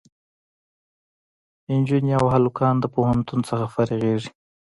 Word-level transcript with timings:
جینکۍ 1.87 2.13
او 2.19 2.25
هلکان 2.35 2.75
د 2.79 2.85
پوهنتون 2.93 3.39
نه 3.61 3.67
فارغېږي 3.73 4.29